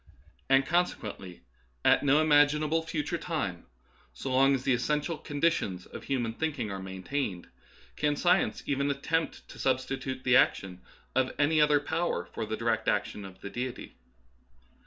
[0.49, 1.43] And consequently
[1.85, 1.99] at Da7'winism Verified.
[1.99, 3.65] 7 no imaginable future time,
[4.15, 7.49] so long as the essen tial conditions of human thinking are maintained,
[7.95, 10.81] can science even attempt to substitute the action
[11.13, 13.93] of any other power for the direct action of Deity.